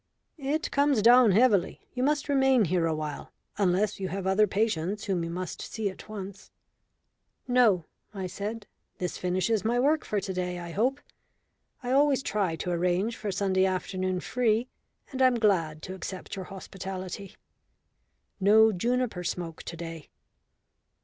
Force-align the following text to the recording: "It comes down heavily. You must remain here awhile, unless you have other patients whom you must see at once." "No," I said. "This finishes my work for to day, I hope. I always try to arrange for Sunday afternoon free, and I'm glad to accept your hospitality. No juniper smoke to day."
"It 0.39 0.71
comes 0.71 1.03
down 1.03 1.29
heavily. 1.31 1.79
You 1.93 2.01
must 2.01 2.27
remain 2.27 2.65
here 2.65 2.87
awhile, 2.87 3.31
unless 3.59 3.99
you 3.99 4.07
have 4.07 4.25
other 4.25 4.47
patients 4.47 5.03
whom 5.03 5.23
you 5.23 5.29
must 5.29 5.61
see 5.61 5.91
at 5.91 6.09
once." 6.09 6.49
"No," 7.47 7.85
I 8.11 8.25
said. 8.25 8.65
"This 8.97 9.19
finishes 9.19 9.63
my 9.63 9.79
work 9.79 10.03
for 10.03 10.19
to 10.19 10.33
day, 10.33 10.57
I 10.57 10.71
hope. 10.71 11.01
I 11.83 11.91
always 11.91 12.23
try 12.23 12.55
to 12.55 12.71
arrange 12.71 13.15
for 13.15 13.31
Sunday 13.31 13.67
afternoon 13.67 14.21
free, 14.21 14.69
and 15.11 15.21
I'm 15.21 15.35
glad 15.37 15.83
to 15.83 15.93
accept 15.93 16.35
your 16.35 16.45
hospitality. 16.45 17.35
No 18.39 18.71
juniper 18.71 19.23
smoke 19.23 19.61
to 19.61 19.77
day." 19.77 20.09